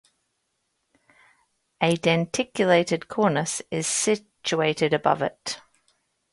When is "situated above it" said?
3.85-5.61